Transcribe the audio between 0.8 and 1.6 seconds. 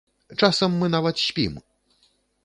нават спім!